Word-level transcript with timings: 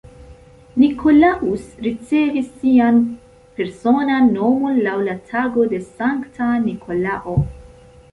Nikolaus 0.83 1.65
ricevis 1.87 2.47
sian 2.61 2.97
personan 3.59 4.31
nomon 4.37 4.79
laŭ 4.87 4.95
la 5.09 5.15
tago 5.33 5.67
de 5.75 5.81
Sankta 5.91 6.49
Nikolao. 6.65 7.37